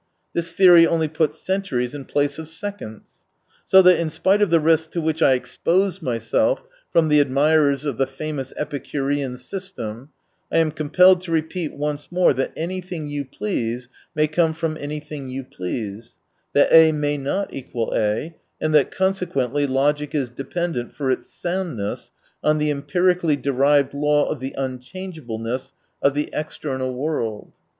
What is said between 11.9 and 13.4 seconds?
more that anything you